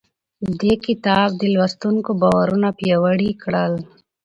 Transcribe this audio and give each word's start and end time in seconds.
دې 0.59 0.73
کتاب 0.85 1.27
د 1.41 1.43
لوستونکو 1.53 2.11
باورونه 2.21 2.69
پیاوړي 2.79 3.31
کړل. 3.43 3.73